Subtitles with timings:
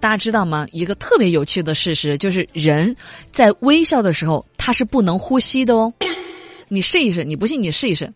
[0.00, 0.64] 大家知道吗？
[0.70, 2.94] 一个特别有趣的事实就是，人
[3.32, 5.92] 在微笑的时候，他是不能呼吸的哦。
[6.68, 8.08] 你试一试，你不信你试一试，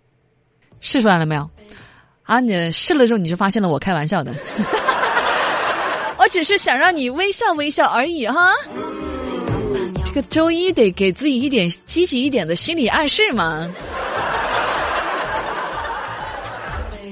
[0.79, 1.51] 试出来了没有？
[2.23, 4.33] 啊，你试了之后你就发现了，我开玩笑的，
[6.19, 8.53] 我只是想让你微笑微笑而已哈。
[10.07, 13.69] 这个周一得给自己一点积极一点的心理暗示嘛。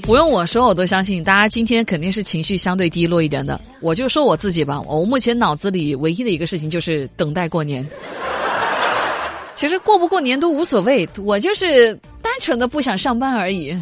[0.03, 3.61] 不用我说，我都相信大家今天肯定是情绪相对低落一点的。
[3.81, 7.87] 我就说我自己吧，我目前脑子里唯一的一个事情就是等待过年。
[9.55, 13.77] 其实过不过年都无所谓，我就是单纯的不想上班而已。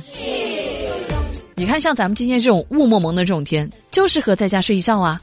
[1.54, 5.20] 你看，像咱们今天这种雾蒙蒙的这种天，就适合在家睡一觉啊。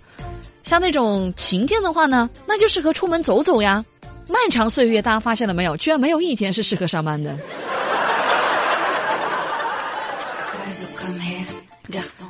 [0.64, 3.84] 像那种晴天的话呢，那就适合出门走走呀。
[4.28, 5.78] 漫长岁月，大家发现了没有？
[5.78, 7.38] 居然没有一天是适合上班的。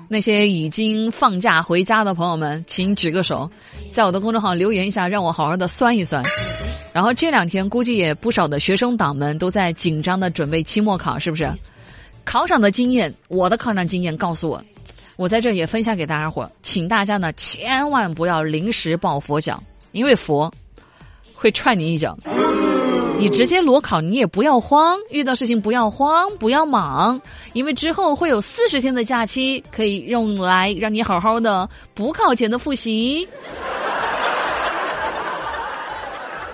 [0.07, 3.49] 那些已经放假回家的朋友们，请举个手，
[3.91, 6.23] 在我的公众号留言一下，让我好好的酸一酸。
[6.93, 11.49] 然后这两天估计也不少的学生党们都在紧张的准备期末考，是不是？
[12.23, 14.63] 考场的经验，我的考场经验告诉我，
[15.15, 20.51] 我在这也分享给大家伙，请大家呢千万不要临时抱佛脚，因为佛
[21.33, 22.17] 会踹你一脚。
[23.17, 27.19] 你直接裸考，你也不要慌，遇到事情不要慌，不要忙，
[27.53, 33.27] 因为之后会有四十天的假期可以用来让你好好的补考前的复习。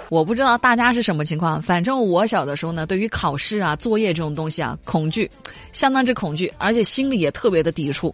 [0.09, 5.29] 我不知道大家是什么情况，反正我小的时候呢，对于考试啊、作业这种东西啊，恐惧，
[5.73, 8.13] 相当之恐惧，而且心里也特别的抵触，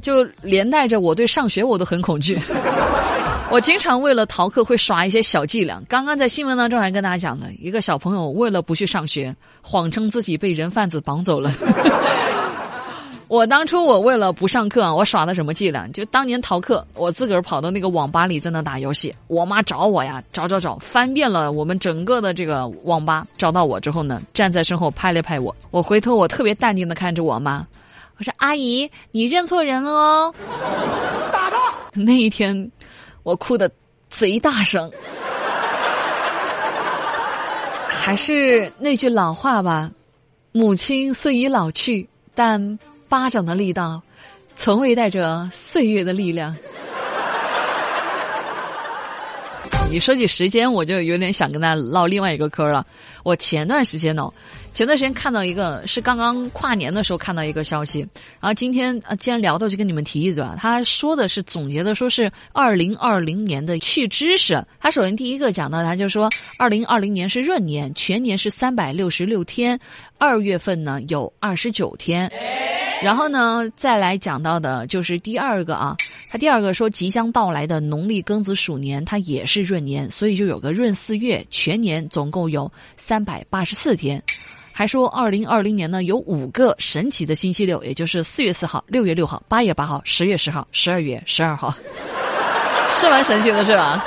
[0.00, 2.38] 就连带着我对上学我都很恐惧。
[3.50, 5.82] 我经常为了逃课会耍一些小伎俩。
[5.88, 11.52] 刚刚在新闻当中还跟大家讲了一个小朋友为了不去上学，谎称自己被人贩子绑走了。
[13.26, 15.90] 我当初我为了不上课啊，我耍的什么伎俩？
[15.92, 19.12] 就当年逃课，我自个儿跑到那个网吧里在那打游戏。
[19.26, 25.54] 我妈找我呀，找找找，翻遍了我们整个的这个网吧，找到我之后呢，站在身后拍了拍我。
[25.72, 27.66] 我回头我特别淡定的看着我妈，
[28.16, 30.34] 我说：“阿姨，你认错人了哦。”
[31.32, 31.56] 打他！
[32.00, 32.70] 那一天。
[33.22, 33.70] 我哭的
[34.08, 34.90] 贼大声，
[37.88, 39.90] 还是那句老话吧，
[40.52, 42.78] 母亲虽已老去，但
[43.08, 44.02] 巴掌的力道，
[44.56, 46.56] 从未带着岁月的力量。
[49.90, 52.86] 你说起时间，我就有点想跟大家唠另外一个嗑了。
[53.24, 54.30] 我前段时间呢。
[54.72, 58.00] 前段时间看到一个，是刚刚跨年的时候看到一个消息，
[58.40, 60.56] 然后今天啊，既然聊到，就跟你们提一嘴啊。
[60.58, 64.64] 他说的是总结的，说是二零二零年的去知识。
[64.78, 69.78] 他首先第一个讲到，他就说二零二零年是闰年，全年是三百六十六天，
[70.18, 72.30] 二月份呢有二十九天。
[73.02, 75.96] 然后呢，再来讲到的就是第二个啊，
[76.30, 84.22] 他第二个说即将到来的农历庚子鼠年，它也是闰年，所以就有个闰四月，全年总共有三百八十四天。
[84.72, 91.74] 还说，二零二零年呢有五个神奇的星期六，也就是四月四号、六月六号、八月八号、十月十号、十二月十二号，
[93.00, 94.04] 是蛮神奇的，是吧？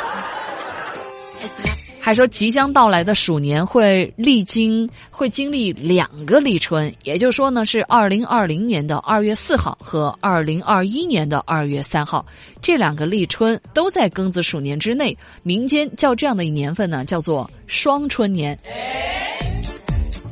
[2.00, 12.26] 还说即将到来的鼠年会历经会经历两个立春，也就是说呢是二零二零年的二月四号和二零二一年的二月三号，
[12.62, 18.60] 这两个立春都在庚子鼠年之内，民间叫这样的一年份呢叫做双春年。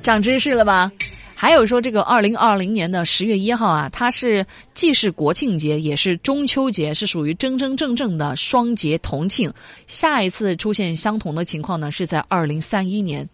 [0.02, 0.92] 长知识了吧？
[1.36, 4.46] 还有说这个二零二零年的十月一号啊，它是
[4.76, 9.52] 既是国庆节也是中秋节，是属于真真正正的双节同庆。
[9.88, 13.28] 下一次出现相同的情况呢，是在二零三一年。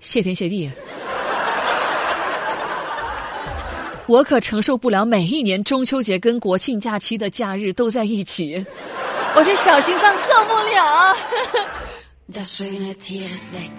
[0.00, 0.68] 谢天谢地，
[4.06, 8.66] 我可承受不了每一年中秋节跟国庆假期的假日都在一起，
[9.36, 11.16] 我这小心脏受不了。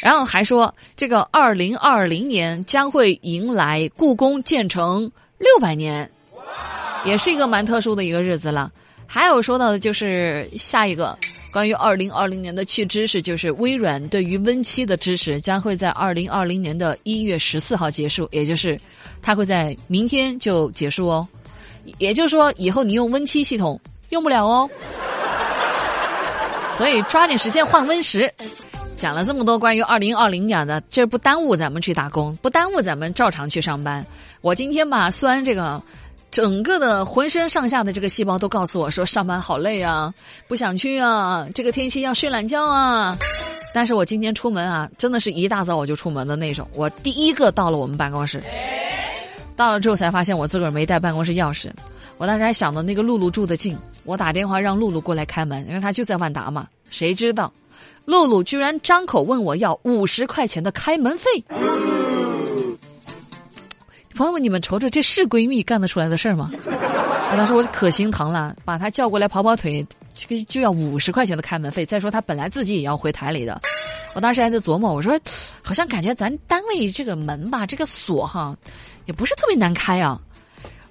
[0.01, 5.03] 然后还说，这个二零二零年将会迎来故宫建成
[5.39, 6.11] 六百年，
[7.05, 8.73] 也是一个蛮特殊的一个日子了。
[9.07, 11.19] 还有说到的就是下一个
[11.53, 18.81] 关于二零二零年的趣知识，就是微软对于 Win 七的支持将会在二零二零年的一月十四号结束，也就是
[19.21, 21.29] 它会在明天就结束哦。
[21.99, 23.79] 也就是说，以后你用 Win 七系统
[24.11, 24.71] 用不了哦。
[26.73, 28.33] 所以抓紧时间换 Win 十。
[29.01, 34.05] 讲了这么多关于二零二零年的，这不耽误咱们去打工，不耽误咱们照常去上班。
[34.43, 35.83] 我今天吧，虽然这个
[36.31, 40.13] 整个的浑身上下的这个细胞都告诉我说上班好累啊，
[40.47, 43.17] 不想去啊，这个天气要睡懒觉啊，
[43.73, 46.69] 但是我今天出门啊，真的是一大早我就出门的那种。
[46.75, 48.43] 我第一个到了我们办公室，
[49.57, 51.71] 到了之后才发现我自个儿没带办公室钥匙。
[52.19, 56.69] 我当时还想着那个露露住的近，我打电话让露露过来开门，因为她就在万达嘛。
[56.91, 57.51] 谁知道，
[58.05, 61.31] 露露居然张口问我要五十块钱的开门费。
[64.15, 66.51] 朋友们，你们瞅瞅，这是闺蜜干得出来的事儿吗？
[67.31, 71.87] 当时我可心疼了，把她叫过来跑跑腿，这个就要五十块钱的开门费。
[71.87, 73.59] 再说她本来自己也要回台里的，
[74.15, 75.19] 我当时还在琢磨，我说，
[75.63, 78.55] 好像感觉咱单位这个门吧，这个锁哈，
[79.07, 80.21] 也不是特别难开啊。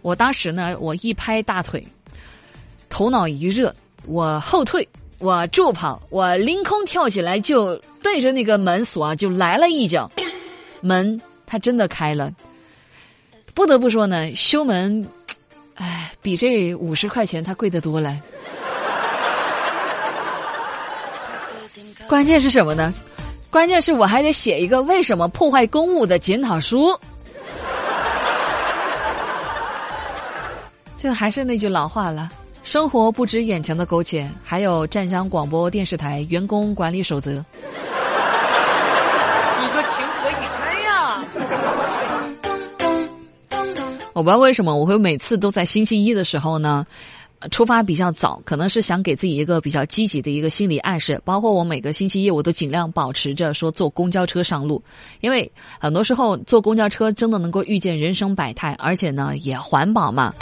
[0.02, 1.86] 我当时呢，我一拍大腿，
[2.90, 3.76] 头脑一热，
[4.08, 4.88] 我后退，
[5.20, 10.10] 我助跑，我凌空跳起来，就对着那个门锁啊就来了一脚，
[10.82, 12.32] 门它真的开了。
[13.54, 15.06] 不得不说呢，修门，
[15.76, 18.16] 哎，比这五十块钱它贵得多了。
[22.08, 22.94] 关键是什么呢？
[23.52, 26.98] 关键是我还得写一个为什么破坏公物的检讨书。
[30.98, 32.30] 就还是那句老话了，
[32.70, 37.32] 生活不止眼前的苟且，还有湛江广播电视台员工管理守则。
[37.32, 37.38] 你
[39.70, 41.26] 说情何以堪呀？
[44.14, 46.86] 我不知道为什么我会每次都在星期一的时候呢。
[47.52, 51.22] 出发比较早，可能是想给自己一个比较积极的一个心理暗示。
[51.24, 54.84] 包括我每个星期一，我都尽量保持着说坐公交车上路，
[55.22, 55.50] 因为
[55.80, 60.34] 很多时候坐公交车真的能够遇见人生百态，而且呢也环保嘛。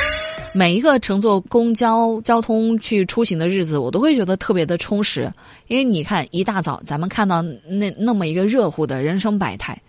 [0.54, 5.32] 每一个乘坐公交交通去出行的日子，我都会觉得特别的充实。
[5.68, 9.80] 因为你看，一大早咱们看到那那么一个热乎的人生百态，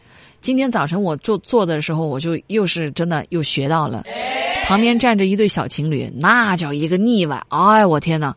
[0.40, 4.05] 今天早晨我坐坐的时候，我就又是真的又学到了。
[4.64, 7.43] 旁边站着一对小情侣，那叫一个腻歪！
[7.49, 8.37] 哎，我天哪！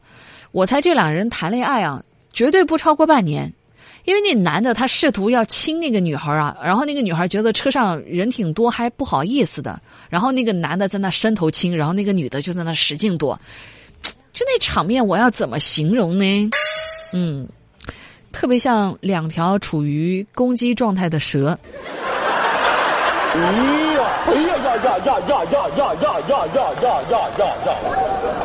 [0.51, 3.53] 我猜这两人谈恋爱啊，绝对不超过半年，
[4.05, 13.39] 因为那男的他试图要亲那个女孩啊，然后那个女孩觉得车上人挺多，还不好意思的，然后那个男的在那伸头亲，然后那个女的就在那使劲躲，
[14.33, 16.49] 就那场面我要怎么形容呢？
[17.13, 17.47] 嗯，
[18.31, 21.57] 特别像两条处于攻击状态的蛇。
[23.33, 23.43] 哎呀
[24.27, 27.75] 哎呀呀呀呀呀呀呀呀呀呀呀呀！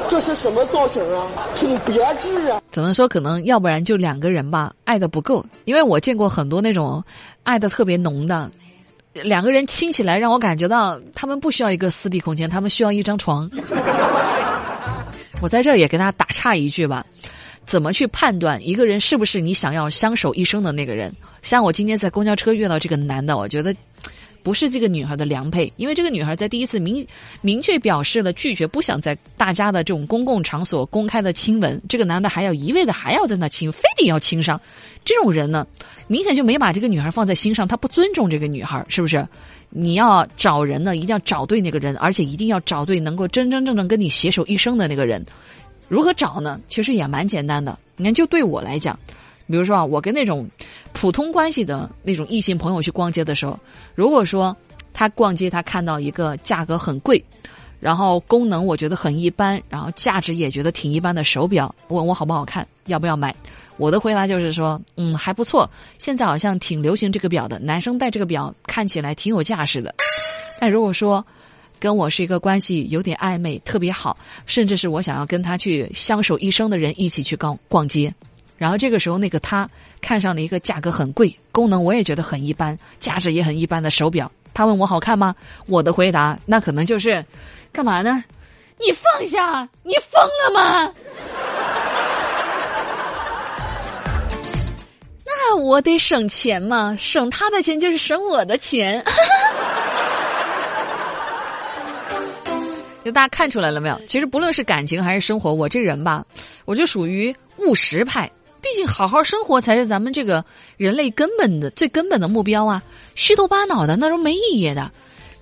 [0.08, 1.26] 这是什么造型啊？
[1.56, 2.62] 挺别致啊！
[2.70, 5.44] 只能说，可能要不然就两个人吧，爱的不够。
[5.64, 7.02] 因为我见过很多那种
[7.42, 8.48] 爱的特别浓的，
[9.12, 13.50] 两个人亲起来，让我感觉到他们不需要一个私密空间，他们需要一张床。
[15.42, 17.04] 我在这儿也给大家打岔一句吧：
[17.66, 21.12] 怎么去判断一个人是不是你想要相守一生的那个人？
[21.42, 23.74] 像我今天在公交车遇到这个男的，我觉得。
[24.42, 27.04] 不是这个女孩的良配，因为这个女孩在第一次明
[27.40, 31.82] 明确表示了拒绝，不想在大家的这种公共场所公开的亲吻。
[31.88, 34.60] 这个男的还要一味的还要在那亲，非得要亲上。
[35.04, 35.66] 这种人呢，
[36.06, 39.26] 明显就没把这个女孩放在心上，他不尊重这个女孩，是不是？
[39.68, 45.26] 你要找人呢，一定要找对那个人，而且一定要找对能够真真正正跟你携手一生的那个人。
[45.88, 46.60] 如何找呢？
[46.68, 47.78] 其实也蛮简单的。
[47.96, 48.98] 你看，就对我来讲。
[49.48, 50.48] 比如说啊，我跟那种
[50.92, 53.56] 普通关系的那种异性朋友去逛街的时候，
[53.94, 54.56] 如果说
[54.92, 57.22] 他逛街他看到一个价格很贵，
[57.78, 63.32] 然后功能我觉得很一般，然后价值也觉得挺一般的手表，问我好不好看，要不要买？
[63.76, 69.94] 我的回答就是说，嗯，还不错，现在好像挺流行这个表的，男生戴这个表看起来挺有架势的。
[70.58, 71.24] 但如果说
[71.78, 78.12] 跟我是一个关系有点暧昧、特别好，甚至是我想要跟他去相守一生的人一起去逛逛街。
[78.56, 79.68] 然后这个时候，那个他
[80.00, 84.32] 看上了一个价格很贵、功能我也觉得很一般、价值也很一般的手表。
[84.54, 85.34] 他问我好看吗？
[85.66, 87.22] 我的回答那可能就是，
[87.70, 88.24] 干嘛呢？
[88.78, 89.68] 你放下！
[89.82, 90.92] 你疯了吗？
[95.24, 99.04] 那我得省钱嘛，省他的钱就是省我的钱。
[103.06, 103.96] 就大家看出来了没有？
[104.08, 106.26] 其实不论是感情还是生活，我这人吧，
[106.64, 108.28] 我就属于务实派。
[108.60, 110.44] 毕竟，好好生活才是咱们这个
[110.76, 112.82] 人类根本的、最根本的目标啊！
[113.14, 114.90] 虚头巴脑的那都没意义的。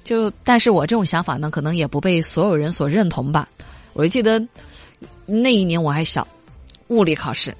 [0.02, 3.48] 就，但是我这种想法呢，可能也不被所有人所认同吧。
[3.94, 4.46] 我就记得
[5.24, 6.28] 那一年我还小，
[6.88, 7.56] 物理考试，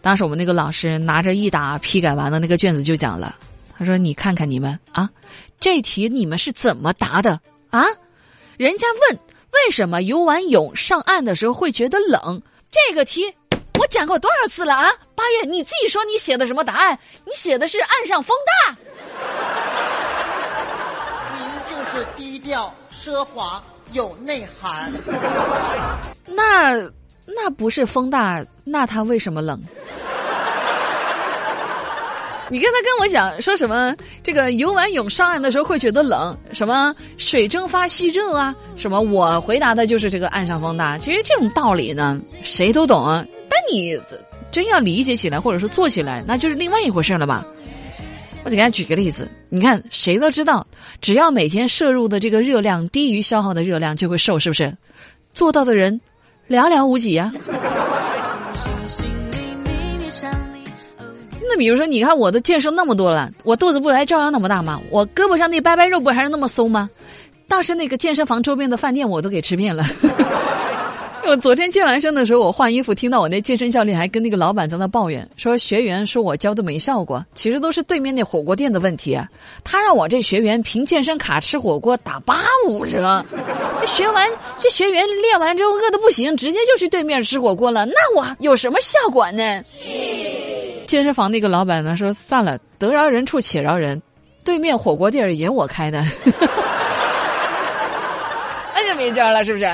[0.00, 3.36] 当时我们那个老师拿着一打批改完的那个卷子就讲了，
[3.78, 5.08] 他说：“你看看你们啊，
[5.60, 7.84] 这题你们是怎么答的啊？
[8.60, 9.18] 人家问
[9.52, 13.34] 为什么游完泳上岸的时候会觉得冷，这个题。”
[13.80, 14.92] 我讲过多少次了啊！
[15.14, 16.98] 八月，你自己说你写的什么答案？
[17.24, 18.76] 你写的是岸上风大。
[21.38, 23.62] 您就是低调奢华
[23.92, 24.92] 有内涵。
[26.26, 26.74] 那
[27.24, 29.58] 那不是风大，那他为什么冷？
[32.50, 33.94] 你刚才跟我讲说什么？
[34.24, 38.52] 这个游完泳上岸的时候会觉得冷，什么水蒸发吸热啊？
[38.74, 39.00] 什么？
[39.00, 40.98] 我回答的就是这个岸上风大。
[40.98, 43.24] 其实这种道理呢，谁都懂啊。
[43.48, 43.96] 但你
[44.50, 47.46] 真要理解起来，或者说做起来，那就是另外一回事了吧？
[48.42, 50.66] 我给大家举个例子，你看，谁都知道，
[51.00, 54.76] 只要每天摄入的这个热量低于消耗的热量，就会瘦，是不是？
[55.30, 56.00] 做到的人
[56.48, 57.32] 寥寥无几呀。
[61.50, 64.80] 那比如说，你看我都健身那么多了，我肚子不还照样那么大吗？
[64.88, 66.88] 我胳膊上那掰掰肉不还是那么松吗？
[67.48, 69.84] 倒是那个健身房周边的饭店我都给吃遍了。
[71.26, 79.28] 我昨天健完身的时候，我换衣服，听到我那健身教练还跟那个老板在那抱怨，说学员说我教的没效果，其实都是对面那火锅店的问题啊。
[79.62, 83.24] 他让我这学员凭健身卡吃火锅打八五折，
[83.86, 84.26] 学完
[84.58, 89.60] 这学员练完之后饿的不行，直接就去对面吃火锅了，那我有什么效果呢？
[90.90, 94.02] 健身房那个老板呢说：“算了，得饶人处且饶人，
[94.44, 96.04] 对面火锅店也我开的，
[98.74, 99.64] 那就没招了，是不是？”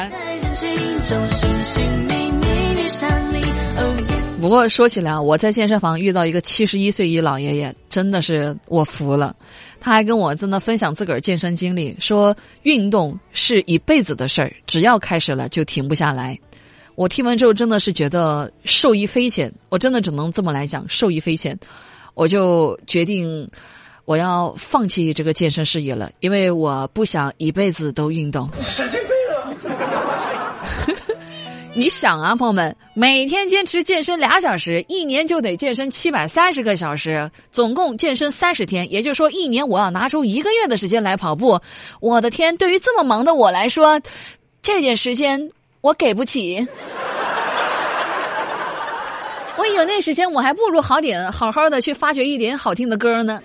[4.39, 9.35] 不过说起来，我在健身房遇到一个七十一岁一老爷爷，真的是我服了。
[9.81, 16.39] 他还跟我在那分享自个儿健身经历，说运动是一辈子的事儿，只要开始了就停不下来。
[16.97, 21.57] 我听完之后真的是觉得受益匪浅，我真的只能这么来讲，受益匪浅。
[22.15, 23.47] 我就决定
[24.07, 28.49] 我要放弃这个健身事业了，因为我不想一辈子都运动。
[28.63, 29.53] 神经病啊！
[31.75, 41.61] 你想啊，朋友们，每天坚持健身俩小时，一年就得健身七百三十个小时，总共健身三十天，也就是说，一年我要拿出一个月的时间来跑步。
[42.01, 44.01] 我的天，对于这么忙的我来说，
[44.63, 45.51] 这点时间。
[45.87, 46.67] 我给不起，
[49.57, 53.41] 我有那时间，我还不如好点好好的去发掘一点好听的歌呢。